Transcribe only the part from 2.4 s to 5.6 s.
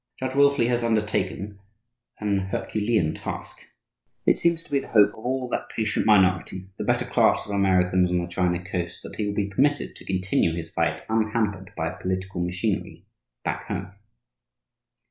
Herculean task. It seems to be the hope of all